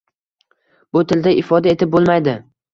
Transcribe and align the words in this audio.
Bu 0.97 1.05
tilda 1.13 1.35
ifoda 1.43 1.73
etib 1.77 1.95
bo‘lmaydi. 1.99 2.39